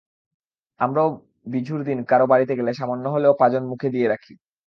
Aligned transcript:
আমরাও 0.79 1.09
বিঝুর 1.47 1.79
দিন 1.83 1.99
কারও 2.03 2.25
বাড়িতে 2.27 2.53
গেলে 2.59 2.71
সামান্য 2.73 3.05
হলেও 3.07 3.33
পাজন 3.41 3.63
মুখে 3.71 3.89
দিয়ে 3.89 4.07
দেখি। 4.09 4.33